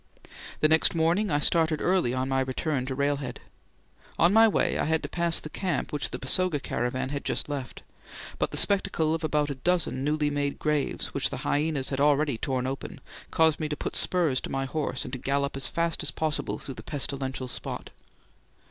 The 0.61 0.67
next 0.67 0.95
morning 0.95 1.29
I 1.29 1.37
started 1.37 1.79
early 1.79 2.11
on 2.11 2.27
my 2.27 2.39
return 2.39 2.87
to 2.87 2.95
railhead. 2.95 3.39
On 4.17 4.33
my 4.33 4.47
way 4.47 4.79
I 4.79 4.85
had 4.85 5.03
to 5.03 5.09
pass 5.09 5.39
the 5.39 5.47
camp 5.47 5.93
which 5.93 6.09
the 6.09 6.17
Basoga 6.17 6.59
caravan 6.59 7.09
had 7.09 7.23
just 7.23 7.47
left, 7.47 7.83
but 8.39 8.49
the 8.49 8.57
spectacle 8.57 9.13
of 9.13 9.23
about 9.23 9.51
a 9.51 9.61
dozen 9.61 10.03
newly 10.03 10.31
made 10.31 10.57
graves 10.57 11.13
which 11.13 11.29
the 11.29 11.45
hyenas 11.45 11.89
had 11.89 11.99
already 12.01 12.39
torn 12.39 12.65
open 12.65 12.99
caused 13.29 13.59
me 13.59 13.69
to 13.69 13.77
put 13.77 13.95
spurs 13.95 14.41
to 14.41 14.51
my 14.51 14.65
horse 14.65 15.03
and 15.03 15.13
to 15.13 15.19
gallop 15.19 15.55
as 15.55 15.67
fast 15.67 16.01
as 16.01 16.09
possible 16.09 16.57
through 16.57 16.73
the 16.73 16.81
pestilential 16.81 17.47
spot. 17.47 17.91